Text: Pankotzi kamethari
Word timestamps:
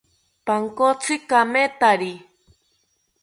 Pankotzi 0.45 1.15
kamethari 1.29 2.13